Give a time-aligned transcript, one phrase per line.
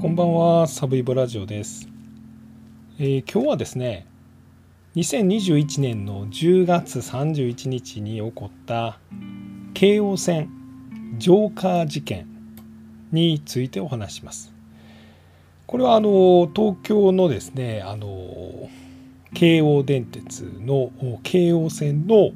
[0.00, 1.88] こんばんは、サブイボラジオです、
[3.00, 4.06] えー、今日はですね、
[4.94, 9.00] 2021年の10月31日に起こった
[9.74, 10.50] 京王線
[11.18, 12.28] ジョーカー事件
[13.10, 14.52] についてお話します。
[15.66, 18.70] これはあの東京のですね、あの
[19.34, 20.92] 京王電鉄の
[21.24, 22.30] 京王線の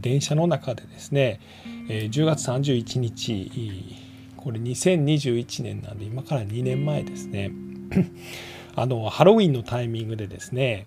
[0.00, 1.40] 電車の中でですね、
[1.88, 4.05] 10月31日
[4.46, 7.50] これ2021年なんで今から2年前ですね。
[8.76, 10.86] あのハロウィンのタイミングでですね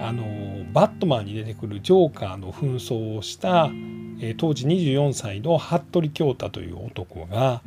[0.00, 0.24] あの
[0.72, 3.70] バットマンに出てくるジョーカーの紛争をした、
[4.20, 7.62] え当時24歳の服部恭太という男が、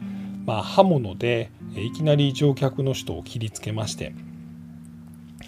[0.46, 4.14] まあ、刃物でいきなり乗客の人を切りつけまして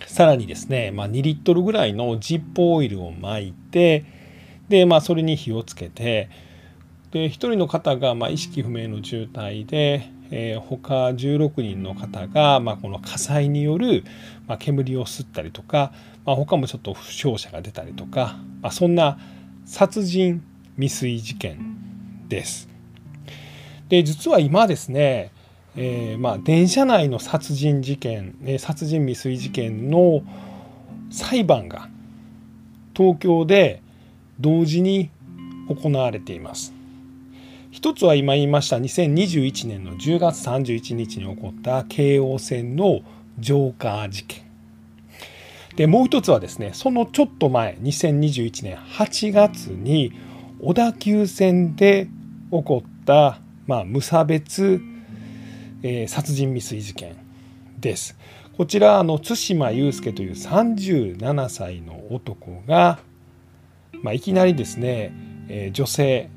[0.08, 4.06] さらにですね、まあ、2リットルぐらいのジッポーオイルを巻いて
[4.70, 6.30] で、まあ、それに火をつけて
[7.12, 14.06] で1人の方がま意識不明の重体で、えー、他16人の方が、ま、この火災による、
[14.48, 15.92] ま煙を吸ったりとか、
[16.26, 19.20] まあ、他もちょっと負傷者が出たりとか、まあ、そんな
[19.66, 20.42] 殺人
[20.78, 22.70] 未遂事件です。
[23.90, 25.32] で実は今ですね、
[25.76, 30.22] えー、ま、電車内の殺人事件、え殺人未遂事件の
[31.10, 31.90] 裁判が
[32.96, 33.82] 東京で
[34.40, 35.10] 同時に
[35.68, 36.74] 行われています。
[37.72, 43.00] 一つは今言いました2021年の10月31日に起こった京王線の
[43.40, 44.42] ジョーカー事件
[45.78, 50.12] でもう一つはですねそのちょっと前2021年8月に
[50.60, 52.10] 小田急線で
[52.52, 54.82] 起こった、まあ、無差別、
[55.82, 57.16] えー、殺人未遂事件
[57.80, 58.18] です。
[58.58, 63.00] こちらあの対馬悠介という37歳の男が、
[64.04, 65.14] まあ、いきなりですね、
[65.48, 66.30] えー、女性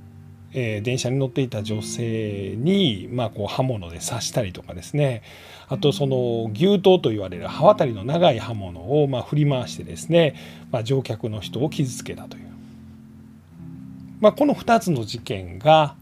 [0.56, 5.22] えー、電車に乗っていた女性に、まあ、こう刃物で刺したりとかですね。
[5.68, 10.36] あとその牛刀と言われる刃渡りの長い刃物をまあ振り回してですね、
[10.70, 12.44] まあ、乗客の人を傷つけたという、
[14.20, 15.96] まあ、この2つの事件が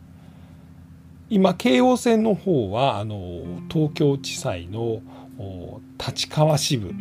[1.31, 5.01] 今京王線の方はあの東京地裁の
[5.99, 6.93] 立川支部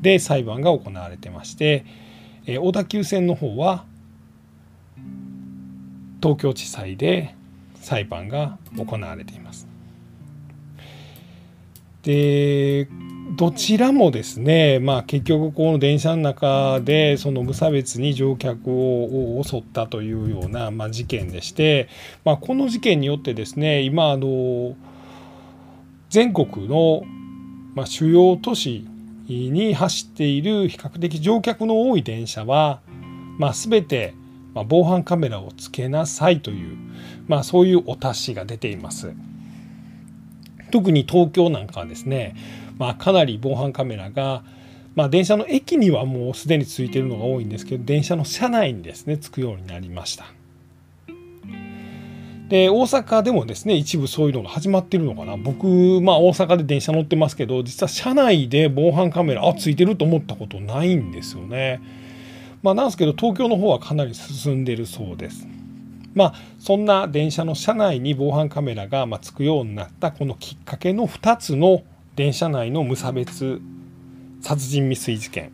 [0.00, 1.84] で裁判が行われてまして
[2.46, 3.84] 小田急線の方は
[6.22, 7.34] 東京地裁で
[7.80, 9.68] 裁判が行われています。
[12.02, 12.88] で
[13.36, 21.88] どちらもですね、まあ、結局この電車の中でその無差別に乗客を襲ったというような、まあ、事件でして、
[22.24, 24.74] まあ、この事件によってですね今あの
[26.08, 27.02] 全国の、
[27.74, 28.86] まあ、主要都市
[29.28, 32.80] に走っている比較的乗客の多い電車は、
[33.38, 34.14] まあ、全て
[34.58, 36.76] まあ、防犯カメラをつけなさいという、
[37.28, 39.12] まあ、そういうお達しが出ています。
[40.72, 42.34] 特に東京なんかはですね、
[42.76, 44.42] まあ、かなり防犯カメラが、
[44.96, 50.26] まあ、電車の駅にはもうすでについているのが多いんですけど電車の車内にですねつくようになりました。
[52.48, 55.66] で大阪でもですね一部そういうのが始まってるのかな僕
[56.02, 61.80] まあ大阪で電車乗ってますけど実は車内で防犯カメラあついてると思ったことないんですよね。
[62.62, 65.46] まあ、なんですけど東京の方はかなり進んでるそうです。
[66.14, 71.82] まあ、そんな電車の車内に防犯カメラがまつくようになったこのきっかけの2つの
[72.16, 73.60] 電車内の無差別
[74.40, 75.52] 殺人未遂事件、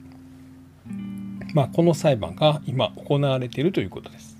[1.53, 4.34] まあ、この裁判が今行われているということです。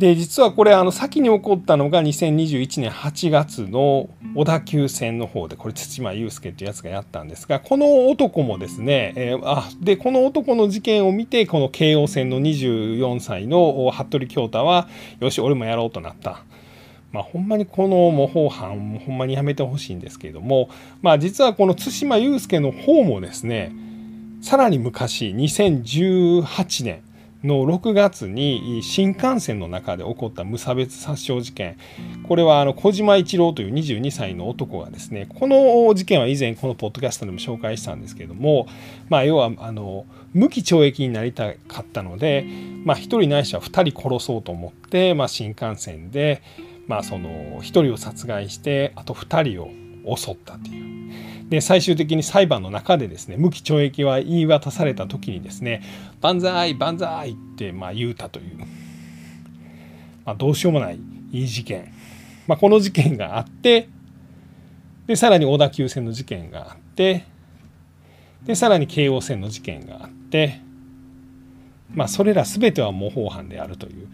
[0.00, 14.88] で実はこれあの先に起こったのが2021年8月の小田急線の方でこれ対馬悠介っていうやつがやったんですがこの男もですね、えー、あでこの男の事件を見てこの京王線の24歳の服部恭太は
[15.20, 16.44] よし俺もやろうとなった。
[17.12, 20.70] まあ、ほんまにこの模倣犯ほんまにやめてほしいんですけれども、
[21.02, 23.72] まあ、実はこの対馬悠介の方もですね
[24.42, 27.02] さらに昔2018年
[27.42, 31.76] の6月に新幹線の中で起こった無差別殺傷事件。
[32.28, 38.66] これはあの小島一郎という22歳の男がですねこの事件は以前このポッドキャストでも紹介したんですけれども、
[39.08, 40.04] まあ、要はあの
[40.34, 42.46] 無期懲役になりたかったので、
[42.84, 46.42] まあ、1人ないしは2人殺そうと思って、まあ、新幹線で、
[46.86, 47.30] まあ、その
[47.60, 49.70] 1人を殺害してあと2人を
[50.04, 50.90] 襲ったという。
[51.50, 55.82] で最終的に裁判の中でですね無期懲役は言い渡された時にですね
[56.22, 58.58] 「万歳万歳」ってまあ言うたという、
[60.24, 61.00] まあ、どうしようもない
[61.32, 61.92] いい事件、
[62.46, 63.88] まあ、この事件があって
[65.08, 67.24] でさらに小田急線の事件があって
[68.44, 70.60] でさらに京王線の事件があって
[71.92, 74.08] まあそれら全ては模倣犯であるという。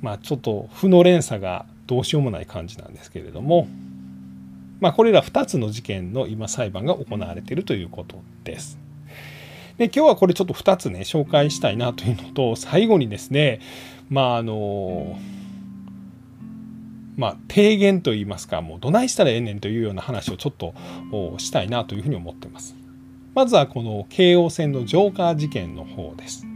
[0.00, 3.68] まあちょっと負の連鎖がどうしようもない感じなんですけれども。
[4.80, 8.78] まあ、これら2つの事件の今裁判が行われているということです。
[9.76, 13.60] で今日はこれちょっと2つね紹介したいなというのと最後にですね
[14.10, 15.16] まああの
[17.16, 20.72] まあ、提言といいますかもうどないしたらええねんというような話をちょっと
[21.38, 22.76] したいなというふうに思ってます。
[23.34, 26.46] まずはこの京王線のジョーカー事件の方です。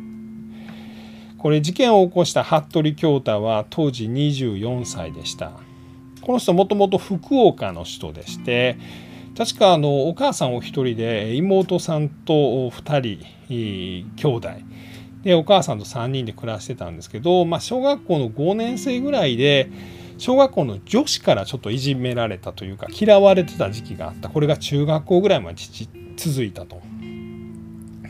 [1.38, 5.50] これ事件を起こした服部京太は当時24歳でした。
[6.22, 8.78] この人もともと福岡の人でして
[9.36, 12.32] 確かあのお母さんお一人で妹さんと
[12.70, 14.48] 2人兄弟
[15.22, 19.70] でお母さんと3人で暮らしてたんですけど、まあ、小学校の5年生ぐらいで
[20.18, 25.62] 小学校の女子からちょっといじめられたというか嫌われてた時期があったこれが中学校ぐらいまで
[26.16, 26.80] 続いたと。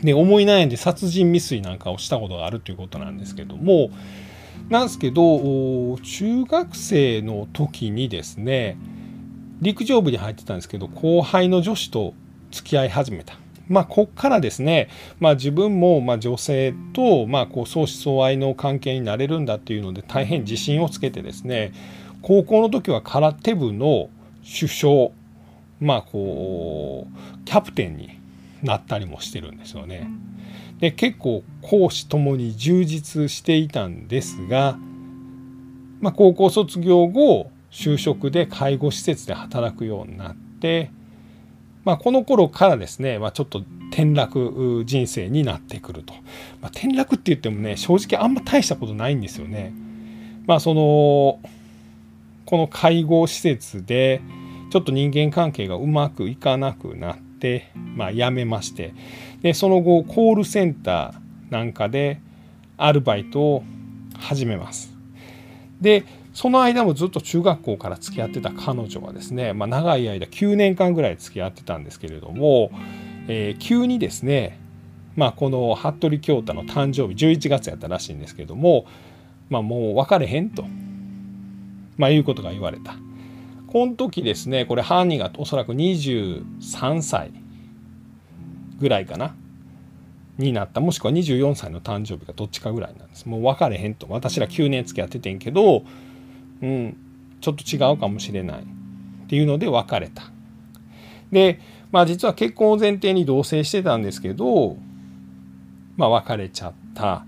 [0.03, 3.91] で思い悩んで殺人未遂なんかをしたことがあるということなんですけども
[4.73, 8.79] なんですけど中学生の時にですね
[9.61, 12.15] 陸上部に入ってたんですけど後輩の女子と
[12.51, 13.35] 付き合い始めた。
[13.69, 14.89] まあ、こっからですね、
[15.21, 21.73] まあ、自分もま女性とまあこう相思相愛の関係になれるんだっていうので大変自信をつけてですね
[22.23, 24.09] 高校の時は空手部の
[24.43, 25.11] 首相
[25.81, 28.19] まあこうキャプテンに
[28.63, 30.09] なったりもしてるんですよね。
[30.82, 34.76] で結構講師ともに充実していたんですが、
[36.00, 40.90] まあ、高校卒業後就職で介護施設で働くようになって、
[41.84, 43.62] まあ、この頃からですね、まあ、ちょっと
[43.93, 46.14] 転落人生になってくると、
[46.61, 49.73] まあ、転落って言ってもね正直あんま大したことないんですよね。
[50.46, 51.38] まあその
[52.44, 54.20] この介護施設で
[54.73, 58.94] ちょっと人間関係がうまくいかなくなって、まあ、辞めまして
[59.43, 62.21] でその後コールセンターなんかで
[62.77, 63.65] アルバイトを
[64.19, 64.93] 始めます。
[65.81, 72.71] でその間もずっと中学校から付き合ってた彼女はですね、まあ、長い間9年間ぐらい付き合ってたんですけれども、
[73.29, 74.59] えー、急にですね、
[75.15, 78.87] まあ、この服部京太の誕生日11月やったらしいんですけども、
[79.50, 80.65] まあ、もう別れへんと、
[81.99, 82.95] まあ、いうことが言われた。
[83.67, 87.33] この時ですねこれ犯人がおそらく23歳
[88.82, 89.34] ぐらいかな。
[90.37, 90.81] になった。
[90.81, 93.26] もしくは24歳の誕生日がどっちかぐらいなんです。
[93.26, 94.06] もう別れへんと。
[94.11, 95.84] 私ら9年付き合っててんけど
[96.62, 96.96] うん、
[97.40, 98.62] ちょっと違うかもしれない。
[98.62, 98.64] っ
[99.29, 100.25] ていうので別れた。
[101.31, 104.76] で、まあ実は結婚を前提に同棲してたんですけど、
[105.96, 107.25] まあ別れちゃった。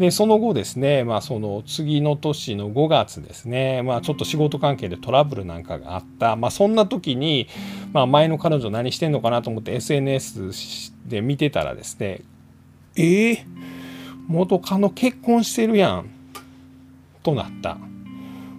[0.00, 6.36] で、その後ですね、まあその次の年の5月ですね、まあちょっと仕事関係でトラブルなんかがあった。
[6.36, 7.48] まあそんな時に、
[7.92, 12.22] まあ前の彼女何してんのかなと思って SNS で見てたらですね、
[12.96, 13.44] えー、
[14.26, 16.10] 元カノ結婚してるやん
[17.22, 17.76] となった。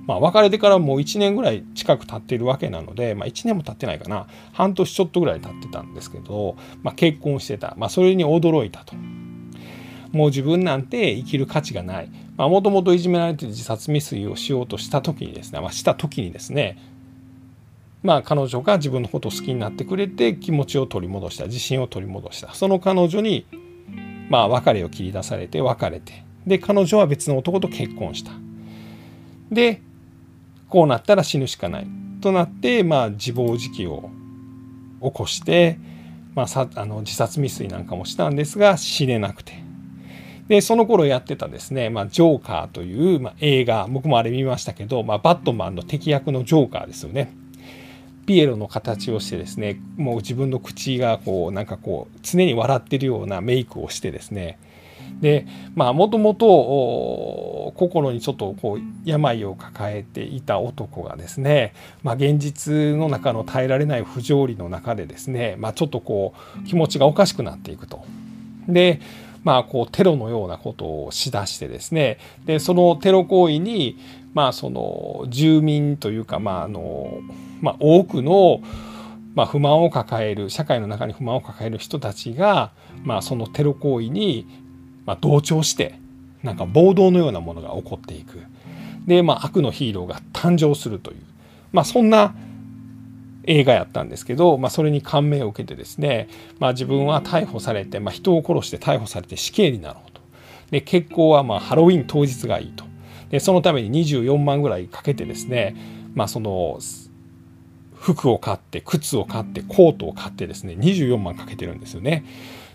[0.05, 8.95] まあ、別れてからもう1年ぐらい近く経っているわけなので、まあ、1年も経ってないかな半年ちょっとぐらい経ってたんですけど、まあ、結婚してた、まあ、それに驚いたと。
[10.11, 12.09] もう自分なんて生きる価値がない。
[12.37, 16.77] もともといじめられて自殺未遂をしようとした時にですね、まあ、した時にですね、
[18.03, 22.53] まあ彼女が自分のことを好きになってくれて気持ちを取り戻した、自信を取り戻した。
[22.53, 23.45] その彼女に、
[24.29, 28.31] まあ別れを切り出されて別れて、で、彼女は別の男と結婚した。
[29.51, 29.81] で、
[30.69, 31.87] こうなったら死ぬしかない
[32.21, 34.09] となって、まあ、自暴自棄を
[35.01, 35.77] 起こして、
[36.33, 39.60] まあ、さあの自殺未遂なんかもしたんですが死ねなくて
[40.51, 47.33] でその頃やってたですね「まあ、ジョーカー」という、まあ、映画僕もあれ見ましたけど、まあ、バットマンの敵役のジョーカーですよね。
[48.25, 54.59] ピエロの形をしてですねもう自分の口がこうなんかこう常に笑ってるようなメイクをしてですね
[55.21, 68.03] でまあもともと心にちょっとこう病を抱えていた男がですね、まあ、現実の中の耐えられない不条理の中でですね、まあ、ちょっとこう気持ちがおかしくなっていくと。
[68.67, 68.99] で
[69.43, 72.17] まあこうテロのようなことをしだしてですね。
[72.45, 73.97] でそのテロ行為に
[74.33, 77.19] まあその住民というかまああの、
[77.61, 78.61] まあ、多くの
[79.33, 82.73] まあ、不満を抱える社会の中に不満を抱える人たちが、
[83.05, 84.45] まあ、そのテロ行為に
[85.05, 85.99] まあ、同調して
[86.43, 88.41] なんか暴動のようなものが起こっていく。
[89.05, 91.17] で、まあ、悪のヒーローが誕生するという、
[91.71, 92.35] まあ、そんな
[93.45, 96.27] 映画やったんですけど、まあ、それに感銘を受けてですね、
[96.59, 100.21] まあ、自分は逮捕されて、まあ、人を殺して逮捕されて死刑になろうと
[100.69, 102.85] で結婚はまあハロウィン当日がいいと
[103.29, 105.75] でそのために24万ぐらいかけてですね、
[106.13, 106.79] まあ、その
[107.95, 112.25] 服を買って靴を買ってコートを買ってですね24万かけてるんですよね。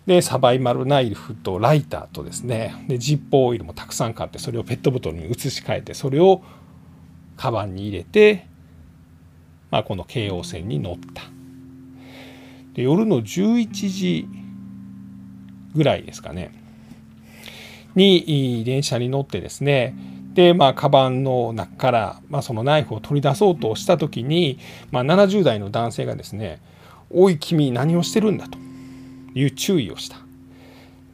[0.07, 6.43] でサバイマルナイフとライターとですねでジッポーオイルもたくさん買ってそれをペットボトルに移し替えてそれを
[7.37, 8.47] カバンに入れて、
[9.77, 11.23] まあ、この京王線に乗った。
[12.73, 14.27] で夜の11時
[15.75, 16.51] ぐらいですかね。
[17.95, 19.95] に電車に乗ってですね。
[20.33, 24.59] でまあカバンの中から、まあ、そのナイフを取り出そうとした時に、
[24.93, 26.63] まあ、70代の男性がですね
[27.11, 28.57] 「おい君何をしてるんだ」と。
[29.35, 30.17] いう注意をした。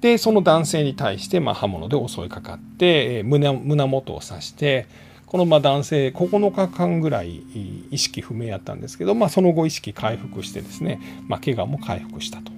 [0.01, 4.87] でその男性に対してまあ刃物で襲いかかって胸胸元を刺して
[5.33, 7.43] このま男性9日間ぐらい
[7.91, 12.53] 意識不明やったんですけど、まあ、その後意識回復してですね、まあ、怪我も回復したと。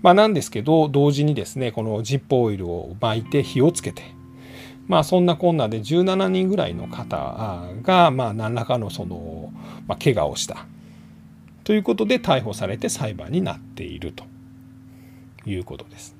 [0.00, 4.02] まあ、なんですけど同時にですねこのジップオイルを巻いて火をつけて
[4.86, 9.52] まあそんなこんなで17人ぐらいの方がまあ何らかのその、
[9.86, 10.64] まあ、怪我をした
[11.64, 14.24] ということで逮捕されて裁判になっていると
[15.44, 16.16] いうことです。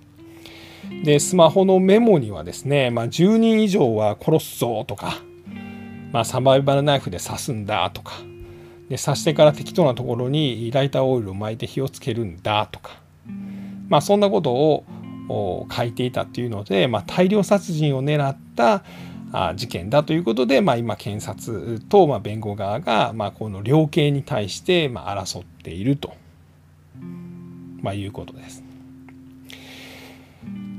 [1.04, 5.22] でスマホのメモにはですね、まあ、10人以上は殺すぞとか、
[6.14, 8.12] まあ、サバイバルナイフで刺すんだとか。
[8.88, 13.00] で刺してから適当なところにライターオイルを巻いて火をつけるんだとか、
[13.88, 18.84] まあ、そんなことを書いていたっていうので、まあ、大量殺人を狙った
[19.56, 26.14] 事件だということで、まあ、今検察とま弁護側がまこの量刑に対してま争っていると、
[27.80, 28.63] まいうことです。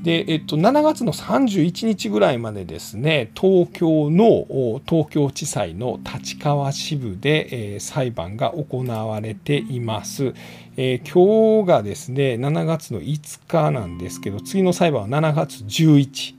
[0.06, 4.46] で、えっと、7月の31日ぐらいまでですね東京の
[4.88, 10.36] 東京地裁の立川支部で、えー、裁判が行われています、
[10.78, 16.36] えー、今日がですね7月の5日なんですけど次の裁判は7月11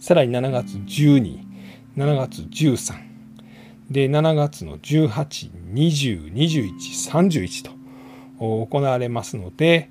[0.00, 2.94] さらに7月127月13
[3.90, 7.72] で7月の18202131と
[8.38, 9.90] 行われますので、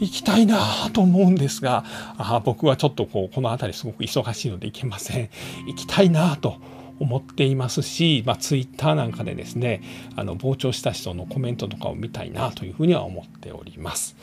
[0.00, 0.58] 行きたいな
[0.92, 1.84] と思うんですが
[2.18, 5.30] あ僕はちょっとこうこの辺りすごく忙しいので行けません
[5.66, 6.56] 行きたいなと
[7.00, 9.82] 思っていますし、まあ、ツイッターなんかでですね
[10.16, 14.16] あの傍聴した人のコメントとかを見たいなというふうには思っております。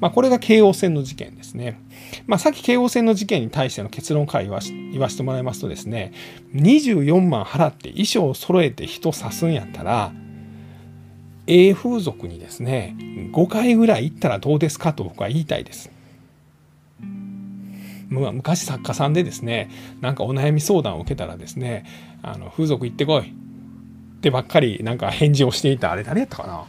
[0.00, 1.78] まあ、これが京王線の事件ですね。
[2.26, 4.60] まあ、さっき京王線の事件に対しての結論から言わ
[4.92, 6.12] 言わせてもらいますとですね
[6.54, 10.12] 24万払って衣装を揃えて人刺すんやったら
[11.46, 12.96] A 風俗にですね
[13.32, 15.90] 5回ぐらい行ったらどうですかと僕は言いたいです。
[18.10, 19.70] 昔作家さんでですね
[20.00, 21.84] なんかお悩み相談を受けたらですね
[22.22, 23.34] あの風俗行ってこい。
[24.20, 26.66] ってばっかりなんか返事をしていたあれ誰やったかな。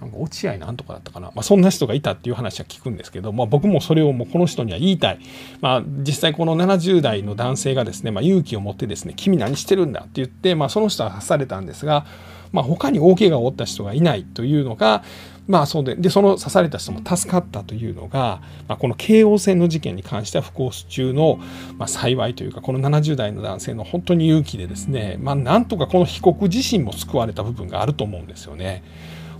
[0.00, 5.18] なんか落合なんとかだったかな、まあ、そんな人がいたっていう話は聞くんですけど、まあ、僕もそれをもうこの人には言いたい、
[5.60, 12.06] まあ、実際この70代の男性がですね、まあ、勇気を持ってですね「君何してるんだ」って言って、まあ、その人は刺されたんですが
[12.52, 15.02] まあ、他に大怪我を負った人がいないというのが、
[15.48, 21.40] まあ、そうででその刺された人も助かったというのが、まあ、この京王線の事件に関しては不幸中の、
[21.76, 28.84] まあ、幸いというかこの70代の男性の本当に勇気でですね、まあ、なんとかこの被告自身も救われた部分があると思うんですよね。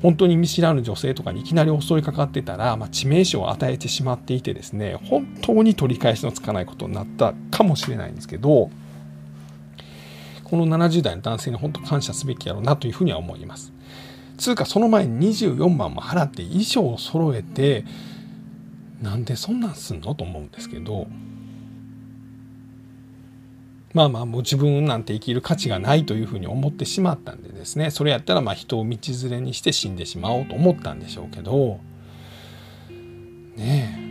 [0.02, 8.70] 本当に見知らぬ女性とかにいきなり襲いかかってたら、まあ、致命傷を与えてしまっていてですね本当に取り返しのつかないことになったかもしれないんですけど
[10.50, 13.72] この70代の男性に本当感謝すべきやろうなというふうには思います。
[14.36, 17.84] つうかその前に24万も払って衣装を揃えて
[19.02, 21.06] なんでそんなんすんのと思うんですけど
[23.92, 31.80] まあまあもう自分なんて生きる価値がないというふうに思ってしまったんでですねそれやったらまあ人を道連れにして死んでしまおうと思ったんでしょうけど
[33.56, 34.09] ねえ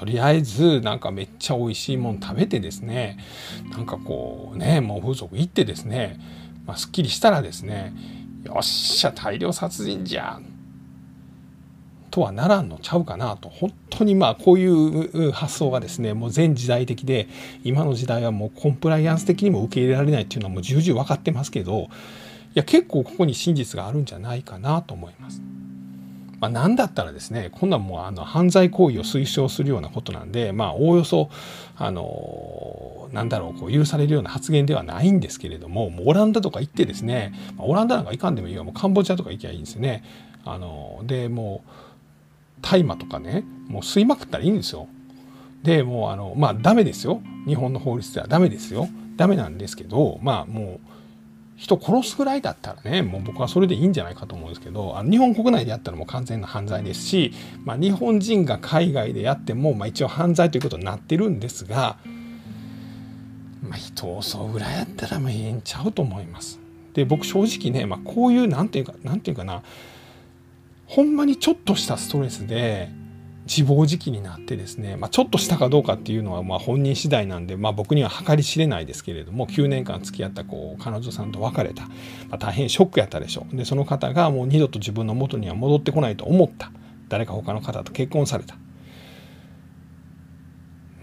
[0.00, 3.18] とりあえずなんかめっちゃ美味しいもん食べてですね。
[3.70, 6.18] なんかこうねもう風俗行ってですね、
[6.64, 7.92] まあ、すっきりしたらですね
[8.44, 10.46] よっしゃ大量殺人じゃん。
[12.10, 13.50] とはならんのちゃうかなと。
[13.50, 17.28] 本当にまあこういう発想がですねもう全時代的で
[17.62, 21.88] 今の時代はもうコンプライアンス的にも受け入れられないっていうのはもう重々分かってますけどい
[22.54, 25.42] や結構ここに真実があるんじゃないかなと思います。
[26.40, 31.30] まあ、何だったらですねこんなんもうあの犯罪行為を推奨するようなことなんでまあおおよそ
[31.76, 40.02] あのなんだろうこう許されるような発言ではないんですけれどももうオランダとか行ってですね、まあ、オランダなんか行かんでもいいよもうカンボジアとか行きゃいいんですよね。
[40.44, 41.70] あのでもう
[42.62, 44.88] 大麻とかねもう吸いまくったらいいんですよ。
[45.62, 50.90] でもうあのまあダメですよ日本の法律ではダメですよダメなんですけどまあもう
[51.60, 61.98] 人殺すぐらいだったらねもう僕はそれでいいんじゃないかと思うんですけどあの日本国内でやったらもう完全な犯罪ですし、まあ、日本人が海外でやっても、まあ、一応犯罪ということになってるんですが、
[63.62, 66.58] まあ、人を襲うぐらいやったらまあいいんちゃうと思います。
[66.94, 69.62] で僕正直ね、まあ、こういうなんていうかなんていうかな
[70.86, 72.88] ほんまにちょっとしたストレスで
[73.50, 81.82] 自暴自棄になってですね、まあ、ちょっとしたかどうかっていうのはま本人次第なんで、まあ、僕には計り知れないですけれども9年間付き合ったこう彼女さんと別れた、
[82.28, 83.56] まあ、大変ショックやったでしょう。
[83.56, 86.70] でその方がもう二度と自分の元には戻ってこないと思った。
[87.08, 88.56] 誰か他の方と結婚された。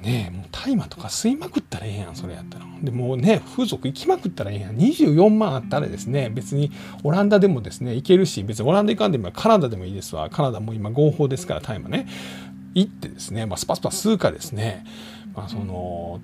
[0.07, 2.65] ねもう大麻とか吸いまくったらええやんそれやったら。
[2.81, 4.77] でもうね風俗行きまくったらええやん。
[4.77, 6.71] 24万あったらですね別に
[7.03, 10.29] オランダでもですね行けるし別にオランダ行かんでもカナダでもいいですわ。
[10.29, 12.07] カナダも今合法ですから大麻ね。
[12.73, 14.85] 行ってですね、まあ、スパスパ吸うかですね、
[15.35, 16.19] まあ、その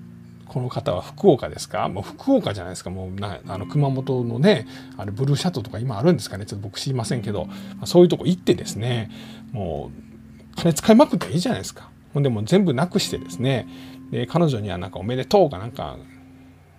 [0.46, 1.88] この方は福岡ですか？
[1.88, 2.90] もう福岡じゃないですか。
[2.90, 6.46] もうなあの熊本のねあれブルーシャトーとか今あるんですかね？
[6.46, 9.10] ちょっと僕知りませんけど、まあ、そういうとこ行ってですね
[9.50, 11.90] もう金使いまくったらいいじゃないですか。
[12.22, 13.66] でも全部なくしてですね。
[14.10, 15.96] で彼女にはなんかおめでとうかなんか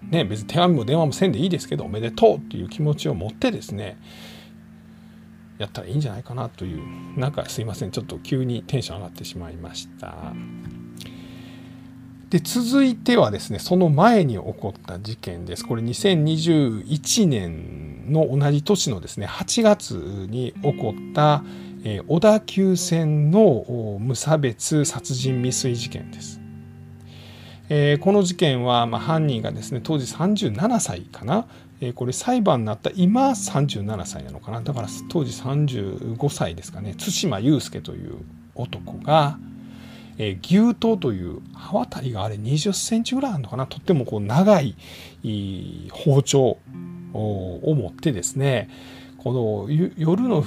[0.01, 3.97] ね別に手紙も電話もせんでいいですけどおめでとうっていう気持ちを持ってですね
[5.57, 10.33] やったらいいんじゃないかなというなんかすいませんちょっと急にテンション上がってしまいました。
[12.29, 15.65] で続いてはですねその前に起こった事件です。
[15.65, 19.93] これ2021年の同じ年のですね8月
[20.29, 21.43] に起こった
[21.87, 26.41] え小田急線の無差別殺人未遂事件です。
[27.69, 31.45] え、この事件は、まあ、犯人がですね当時37歳かな、
[31.81, 34.61] え、これ裁判になった今37歳なのかな。
[34.61, 36.95] だから当時35歳ですかね。
[36.97, 38.17] 対馬悠介という
[38.55, 39.37] 男が、
[40.17, 43.67] え、牛刀という刃渡りがあれ20センチぐらいあるのかな。
[43.67, 44.75] とってもこう長い
[45.91, 46.57] 包丁
[47.13, 48.69] を持ってですね
[49.19, 50.43] この夜の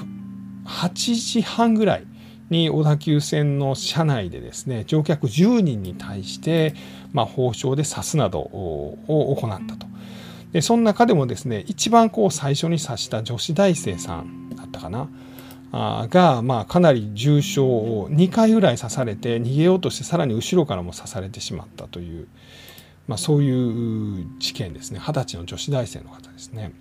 [0.68, 2.04] 8時半ぐらい
[2.50, 6.74] に小田急線の車内でですね乗客10人に対して、
[7.12, 9.86] まあ、包丁で刺すなどを行ったと。
[10.52, 15.08] でその中でもですね一番こう最初に刺した女子大生さんだったかな
[15.72, 22.28] が、まあ、かなり重傷を2回ぐらい刺されて逃げようとしてさらに後ろからも刺されてしまったという、
[23.06, 26.72] まあ、そういう事件ですね二十歳の女子大生の方ですね。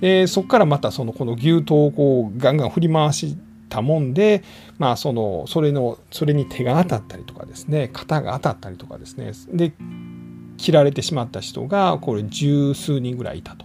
[0.00, 3.36] でそこからまたそのこの牛刀をこうガンガン振り回し
[3.68, 4.42] たもんで、
[4.78, 9.72] まあ、そのそれのそれに手が当たったりとかですね肩が当たったりとかですねで
[10.56, 13.64] 切られてしまった人がこれ十数人ぐらいいたと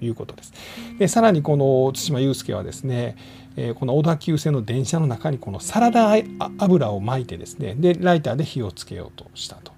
[0.00, 0.52] いうことです。
[0.98, 3.16] でさらにこの対馬悠介はですね
[3.56, 6.14] えこの小田急線の電車の中にこのサラダ
[6.58, 9.72] 油を巻いてですねでライターで火をつけようとしたと。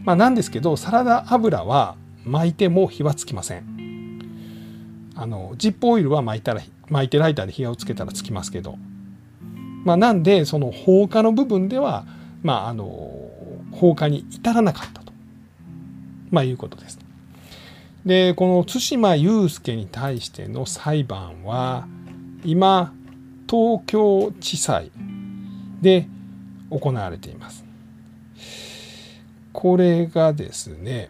[0.00, 3.77] まあ、なんですけどサラダ油は巻いても火はつきません。
[5.20, 8.78] あのジップオイルは巻いたら巻いてライターで火をつけたらつきますけど、
[9.84, 12.06] まあ、なんでその放火の部分では、
[12.42, 12.86] まあ、あの
[13.72, 15.12] 放火に至らなかったと、
[16.30, 17.00] まあ、いうことです。
[18.06, 21.88] でこの対馬悠介に対しての裁判は
[22.44, 22.94] 今
[23.50, 24.92] 東京地裁
[25.82, 26.06] で
[26.70, 27.64] 行われています。
[29.52, 31.08] これがですね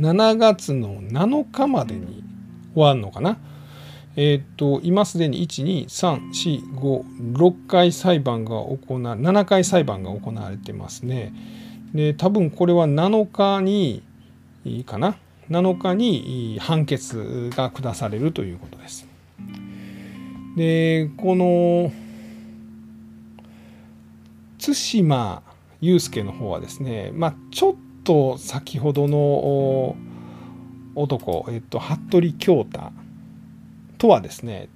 [0.00, 2.22] 7月の7日までに
[2.74, 3.38] 終わるのかな？
[4.16, 11.32] えっ、と今すでに12345回裁判が行わ7回裁判が行われてますね。
[11.94, 14.02] で多分これは7日に
[14.64, 15.16] いいかな
[15.50, 19.06] ？7日に判決が下されるということです。
[20.56, 21.92] でこの
[24.58, 25.42] 対馬
[25.80, 27.74] 祐介の方はですね、まあ、ちょっ
[28.06, 29.96] と先ほどの
[30.94, 32.92] 男、えっと、服部京太
[33.98, 34.68] とはですね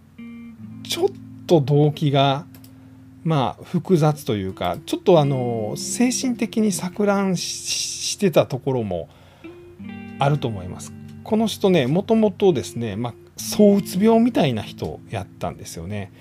[0.82, 1.08] ちょっ
[1.46, 2.44] と動機が
[3.22, 9.08] まあ複雑というかちょっとあの精神的に錯乱してたところも
[10.18, 10.92] あると思います。
[11.22, 16.12] この人ねもともとですね、まあ、躁うつ病みたいな人やったんですよね。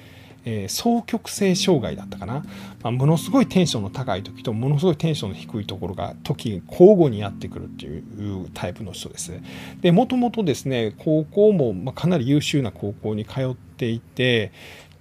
[0.51, 2.43] えー、双極性障害だったかな、
[2.81, 9.31] まあ、ものすごいテンションの高い時とものすごいテンションの低いところが時交互にやってくるっていうタイプの人です。
[9.81, 14.51] でもともとですね高校も、まかなり優秀な高校に通っていて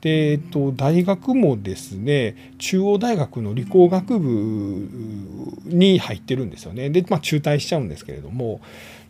[0.03, 4.89] で、えっと、大学もですね中央大学の理工学部
[5.65, 6.91] に入ってるんですよね。
[6.91, 8.61] で、まあ、中退しちゃうんですけれども。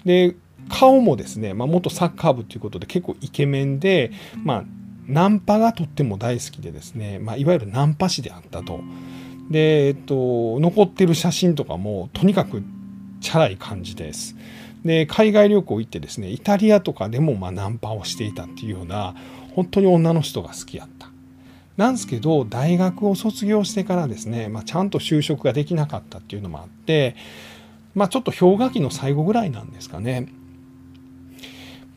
[0.05, 0.37] で
[0.69, 4.13] 顔もですね、まあ、元サッカー部ということで結構イケメンで、
[4.45, 4.65] まあ、
[5.09, 8.81] ナンパがとっても大好きでですね、まあ、いわゆるナンパ師であったと。
[9.51, 12.63] で、えっと、残ってる写真とかもとにかく
[13.21, 14.37] チャラい感じです。
[14.85, 19.17] で海外旅行行ってですねイタリアとかでもまナンパをしていたっていうような
[19.57, 21.09] 本当に女の人が好きやった。
[21.77, 27.15] なんですけど大学を卒業してからですね、まあ、ちゃんと就職ができなかったっていうのもあって、
[27.95, 30.29] まあ、ちょっと氷河期の最後ぐらいなんですかね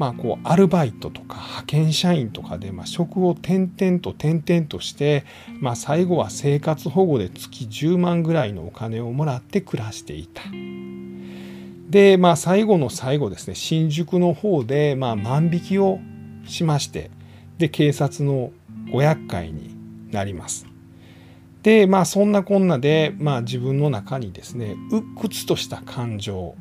[0.02, 5.26] まあ、こうアルバイトとか派遣社員とかで、まあ、職を転々と転々として、
[5.60, 10.42] まあ、最後は生活保護で月10万ぐらいのお金をもらって暮らしていた。
[11.92, 16.00] で、まあ、最後の最後ですね新宿の方で、まあ、万引きを
[16.48, 17.12] しまして
[17.60, 18.50] で警察の
[18.92, 19.76] ご厄介に
[20.10, 20.66] なります。
[21.62, 26.56] でまあそんなこんなで、まあ、自分の中にですね鬱屈とした感情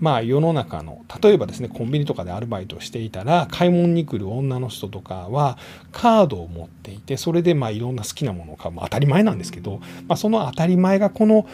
[0.00, 5.58] まあ世の中の例えばですねコンビニとかでアルバイトをしていたら買い物に来る女の人とかは
[5.92, 11.46] カードを持っていてそれでまあいろんな好きなものを買う、まあ、当たり前なんですけど、まあ、その当たり前がこの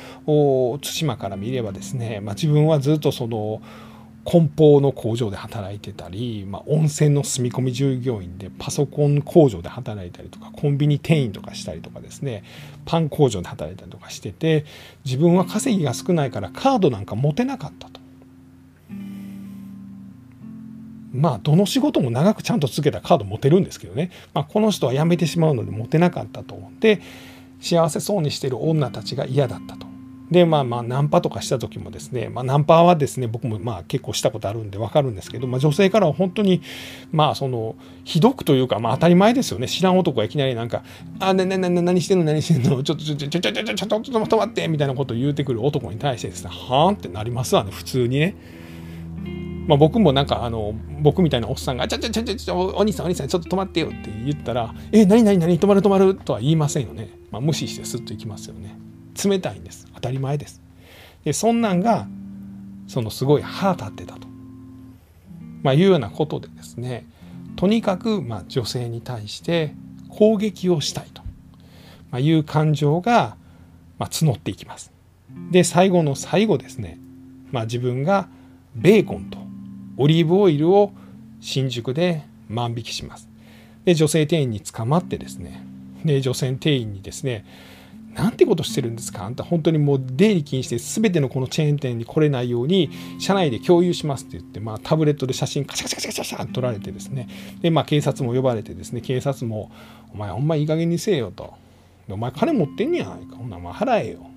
[0.81, 3.61] 対馬から見ればですね、まあ、自分はずっとその
[4.27, 12.43] 梱包の工場で働いてたり、まあ、温泉の住み込み従業員でパソコン工場で働いたりとかコンビニ店員とかしたりとかですね
[12.85, 14.65] パン工場で働いたりとかしてて
[15.05, 18.06] 自分は稼ぎが少ないからカードなんか持てなかったと。
[21.17, 27.01] まあどの仕事も長くちゃんと続けたカード持てるんですけどね、まあ、この人は辞めてしまうので持てなかったと思って
[27.61, 29.87] 幸せそうにしてる女たちが嫌だったと。
[30.31, 36.63] でまあまあナンパとかした時もですね、まあ、ナンパはですね僕もまあ結構したことあるんで分かるんですけど、まあ、女性からは本当に
[37.13, 40.83] まあそのひどくというか、まあ、当たり前ですよね知らん男がいきなりなんか
[41.21, 48.35] 「あななな何してんの何してんのちょっとちょちょちょちょちょちょちょちょちょ止まって」みたいなことを言うてくる男に対してですね「はあ?」ってなりますわね普通にね。
[49.67, 58.79] まあ、僕もなんかあの僕みたいなおっさんが「ちょちょちょちょちょお兄さんお兄さんちょっと止まってよ」って言ったら「え何何何止まる止まる」とは言いませんよね、まあ、無視してスッといきますよね。
[59.25, 59.89] 冷たいんです。
[59.95, 60.63] 当たり前です。
[61.25, 62.07] でそんなんが
[62.87, 64.29] そのすごい腹立ってたと、
[65.63, 67.07] まあ、いうようなことでですね
[67.57, 69.75] とにかくまあ女性に対して
[70.09, 71.27] 攻撃をしたいと。
[72.19, 73.37] いう感情が
[73.99, 74.93] まあ募っていきます。
[75.51, 76.99] で最後の最後ですね、
[77.51, 78.29] まあ、自分が
[78.75, 79.39] ベーコンと
[79.97, 80.93] オリーブオイルを
[81.41, 83.29] 新宿で万引きします。
[83.85, 85.65] で女性店員に捕まってですね
[86.05, 87.45] で女性店員にですね
[88.15, 89.25] なんてことしてるんですか？
[89.25, 97.29] あんた本当にもう出入り禁止で全てのこのチェーン店に来れないように社内で共有しますって言って、まあ、タブレットで写真カシャカシャカシャカシャ撮られてですね
[97.61, 99.71] で、まあ、警察も呼ばれてですね警察も
[100.15, 101.53] 「お前ほんまいい加減にせえよ」と
[102.09, 104.31] 「お前金持ってんねやないかほんならまあ払えよ」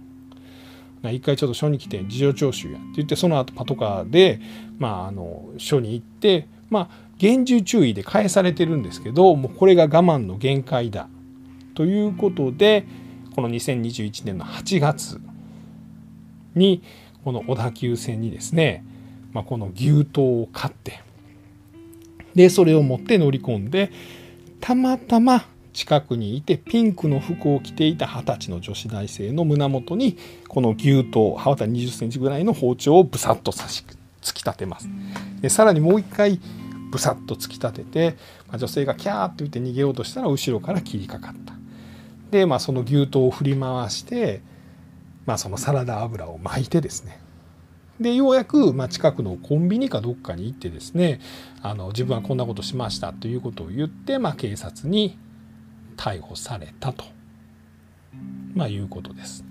[1.03, 4.41] 一回ちょっと署に来て事情聴取やって言ってその後パトカーで、
[4.77, 11.07] まあ、あの署に行ってまあ厳重注意で返されてるんですけどもうこれが我慢の限界だ
[11.75, 12.85] ということで
[13.35, 15.21] この2021年の8月
[16.55, 16.83] に
[17.23, 18.83] この小田急線にですね、
[19.31, 21.01] まあ、この牛刀を買って
[22.35, 23.91] でそれを持って乗り込んで
[24.59, 25.45] たまたま
[25.79, 30.17] 近くにいてピンクの服を着ていた二十歳の女子大生の胸元に
[30.49, 33.85] この牛刀刃渡り20センチぐらいの包丁をブサッと刺し
[34.21, 34.89] 突き立てます。
[35.39, 36.41] でさらにもう一回
[36.91, 38.17] ブサッと突き立てて、
[38.49, 41.53] まあ、女性がキャーって言って逃げようとしたら後ろから切りかかった。
[42.29, 44.41] で、まあ、その牛刀を振り回して、
[45.25, 47.21] まあ、そのサラダ油を巻いてですね。
[48.01, 51.21] でようやく、まあ、近くのコンビニかどっかに行ってですね
[51.61, 55.17] あの自分はこんなことしましたということを言って、まあ、警察に
[55.99, 57.03] 逮捕されたと、
[58.55, 59.43] まあ、いうことです。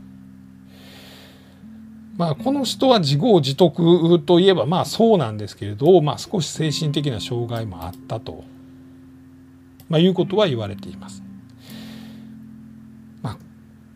[2.16, 8.44] まあ、この人は自業自得といえばまあそうなんですけれど、まあ、少し精神的な障害もあったと、
[9.90, 11.22] まあ、いうことは言われています。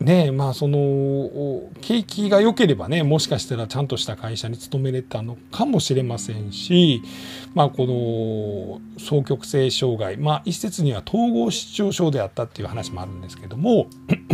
[0.03, 7.01] ねまあその景気が良ければねもしかしたらちゃんとした会社に勤めれたのかもしれませんし
[7.55, 13.87] まあこの双極性障害まあ一説には統合失調症であったっていう話もあるんですけども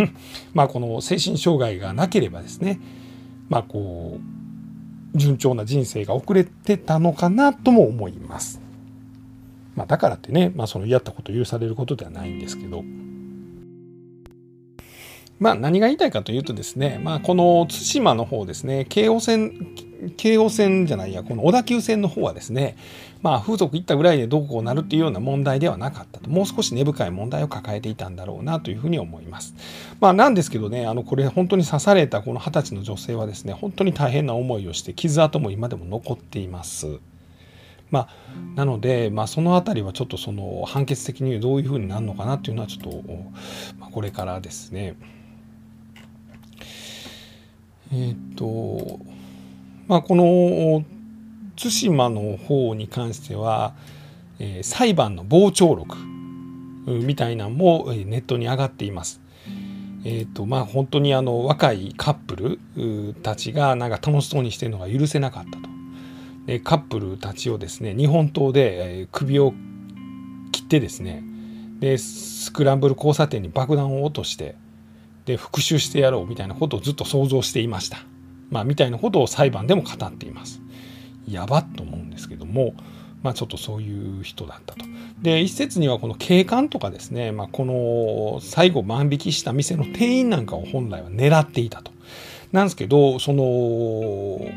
[0.53, 2.79] まあこの精神障害がなければですね
[3.47, 4.19] まあこ
[5.15, 8.61] う順調な人生が遅れてたのかなとも思います。
[9.75, 12.83] まあ、だからってね、まあ、そのやったこと許されることではないんですけど。
[15.39, 19.73] まあ、何が言いたいかというとですね、まあ、この対馬の方ですね、京王線、
[20.17, 22.75] 京王線じゃないや、この小田急線の方はですね、
[23.21, 29.55] まあ、風俗行ったぐらいでどうこうなるっていうような問題ではなかったと、もう少し根深い問題を抱えていたんだろうなというふうに思います。
[30.01, 36.99] まあ、なんですけどね、あの、これ本当に刺されたこの二十歳の女性はですね、本当に大変な思いをして、傷跡も今でも残っています。
[37.91, 38.09] まあ、
[38.55, 43.03] なので、まあ、その辺りはちょっとその判決的にどういうふうになるのかなっていうのはちょっと、
[43.79, 44.95] まあ、これからですね
[47.91, 48.99] えっ、ー、と
[49.87, 50.85] まあこの
[51.55, 53.73] 対馬の方に関しては、
[54.39, 55.97] えー、裁判の傍聴録
[56.85, 59.21] みたいなのもネットに上がっています。
[60.05, 65.69] えーとまあ、本当にあの若いカップルたちがなんか楽しそうにしてるのが許せなかったと。
[66.45, 69.53] でカップルたちをですね日本刀で首を
[70.51, 71.23] 切ってですね
[71.79, 74.55] でスクランブル交差点に爆弾を落として
[75.29, 77.99] で復讐してやろうみたいなことをずっと想像していました。
[78.49, 80.59] まあ、みたいなことを裁判でも語っています。
[81.27, 82.73] やばっと思うんですけども、
[83.21, 84.85] まあ、ちょっとそういう人だったと。
[85.21, 91.91] で一説にはこの警官とかですね、まあ、この最後万引きした店の店員なんかを本来は狙っていたと。
[92.51, 94.47] なんですけどその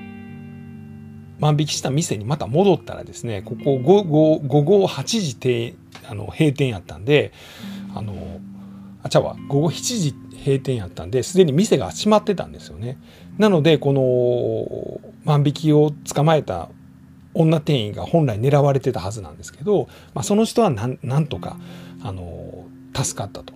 [1.39, 5.75] 万引きした店にまた戻ったらですねここ午後午後8時停
[6.09, 7.33] あの閉店やったんで
[7.95, 8.41] あの
[9.03, 12.99] あちゃわ午後7時閉店やったんですでに店が閉まってたんですよね。
[13.39, 16.69] なのでこの万引きを捕まえた
[17.35, 21.57] 女店員が本来狙われてたはずなんですけど、まあ、その人はなんとか
[22.03, 23.55] あの助かったと。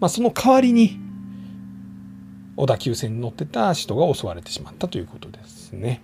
[0.00, 0.98] まあ、その代わりに
[2.56, 6.02] 小田急線に乗ってた人が襲われてしまったということですね。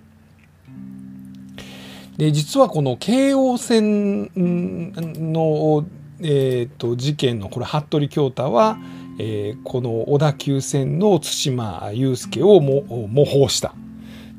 [2.17, 5.87] で実はこの京王線の、
[6.21, 8.77] えーと、事件のこれ服部京太は、
[9.19, 13.75] えー、この小田急線の対馬悠介を模倣した。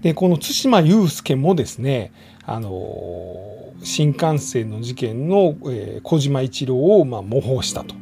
[0.01, 2.13] でこの対馬悠介もですね
[2.45, 3.35] あの
[3.83, 7.95] 新幹線の事件の、えー、小島一郎を、まあ、模倣したと。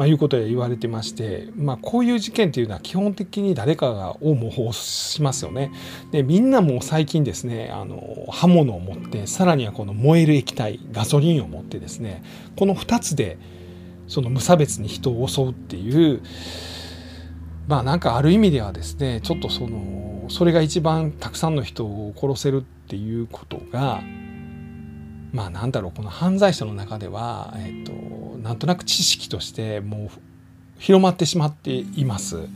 [0.00, 5.72] まあ、いうことで言われてまして、まあ、こういう事件っていうのは基本的に誰かがを模倣しますよね。
[6.10, 8.00] でみんなも最近ですねあの
[8.30, 12.22] 刃物を持ってさらにはこの燃える液体ガソリンを持ってですね
[12.56, 13.36] この2つで
[14.10, 16.20] その無差別に人を襲うっていう
[17.68, 24.02] まあなんかある意味ではですねちょっとそのそれが一番たくさんの人を殺せるっていうことが
[25.32, 27.92] まあなんだろうこの犯罪者の中では、えっと、
[28.38, 30.08] なんとなく知識としてもう
[30.80, 32.48] 広まってしまっています。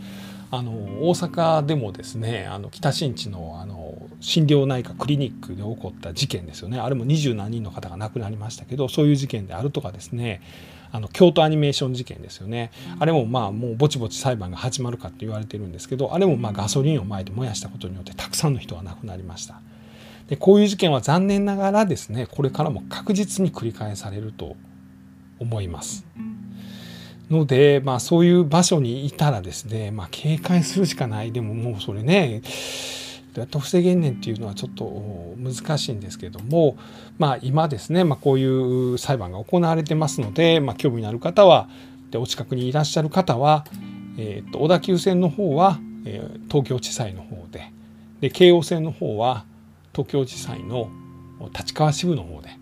[0.50, 10.40] あの大阪でもですねあの北新地のあの心療内科クリニックで起こった事件ですよねあれも二十何人の方が亡くなりましたけどそういう事件であるとかですね
[10.94, 19.60] あの京都アニメーション事件ですよねあれもまあもうぼちぼち裁判が始まるかって言われてるんですけどあれもまあガソリンをまいて燃やしたことによってたくさんの人が亡くなりました。
[20.28, 24.54] でこういう事件は残念ながらですねこれからも確実に繰り返されると
[25.40, 26.06] 思います。
[27.28, 32.42] ので、まあ、そういう場所にいたらですね、まあ、警戒するしかないでももうそれね
[33.34, 36.76] どうやって防げんねんっていうのはちょっと難しいんですけども、
[37.18, 38.46] まあ、今ですね、まあ、こうい
[38.92, 41.68] う裁判が行われてますので、まあ、興味のある方は
[42.10, 43.64] でお近くにいらっしゃる方は、
[44.16, 47.72] えー、と小田急線の方は、えー、東京地裁の方で
[48.20, 49.44] で京王線の方は
[49.92, 50.88] 東京地裁の
[51.52, 52.56] 立川支部の方で、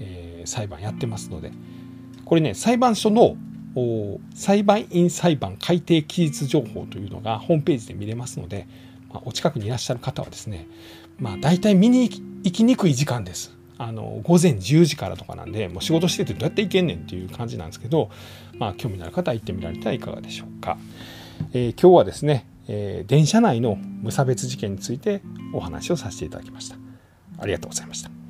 [0.00, 1.52] えー、裁判やってますので
[2.26, 3.36] これね裁判所の
[4.34, 8.66] 裁判員裁判改定期日情報というのがホームページで見れますので、
[9.10, 10.66] まあ、お近くにいらっしゃる方はですね、
[11.18, 12.08] まあ、大体見に
[12.42, 13.56] 行きにくい時間です。
[13.80, 18.10] あの午前10時からとかなんでもう仕事しててどうやって行けんねんっていう感じなんですけど、
[18.58, 20.76] まあ、興味のある方は行ってみられてはいかがでしょうか。
[21.52, 26.76] えー、今日はですねえー、電車内の無差別事件についてお話をさせていただきました。
[27.38, 28.27] ありがとうございました。